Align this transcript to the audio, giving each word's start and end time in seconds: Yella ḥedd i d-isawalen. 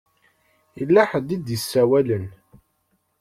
Yella 0.77 1.01
ḥedd 1.09 1.29
i 1.35 1.37
d-isawalen. 1.39 2.25